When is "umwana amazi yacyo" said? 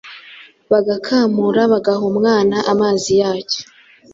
2.11-3.61